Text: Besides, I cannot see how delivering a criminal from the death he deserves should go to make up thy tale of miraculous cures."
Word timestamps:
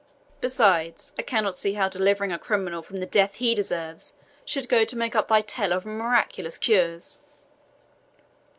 Besides, 0.39 1.13
I 1.19 1.21
cannot 1.21 1.59
see 1.59 1.73
how 1.73 1.87
delivering 1.87 2.31
a 2.31 2.39
criminal 2.39 2.81
from 2.81 2.99
the 3.01 3.05
death 3.05 3.35
he 3.35 3.53
deserves 3.53 4.15
should 4.43 4.67
go 4.67 4.83
to 4.83 4.97
make 4.97 5.15
up 5.15 5.27
thy 5.27 5.41
tale 5.41 5.73
of 5.73 5.85
miraculous 5.85 6.57
cures." 6.57 7.21